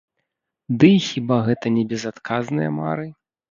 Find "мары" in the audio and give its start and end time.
2.83-3.09